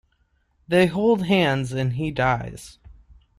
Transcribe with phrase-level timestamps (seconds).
[0.67, 2.79] They hold hands and he dies.